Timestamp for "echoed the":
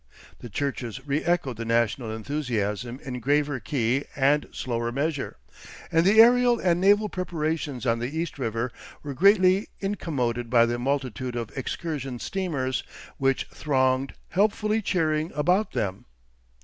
1.23-1.63